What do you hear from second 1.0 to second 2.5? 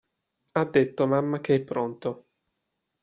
mamma che è pronto